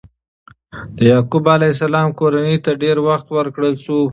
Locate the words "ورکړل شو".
3.37-3.99